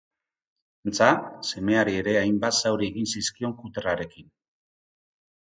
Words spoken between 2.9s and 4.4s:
egin zizkion kuterrarekin.